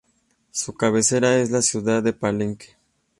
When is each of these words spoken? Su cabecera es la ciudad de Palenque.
Su 0.49 0.73
cabecera 0.73 1.37
es 1.37 1.51
la 1.51 1.61
ciudad 1.61 2.01
de 2.01 2.11
Palenque. 2.11 2.75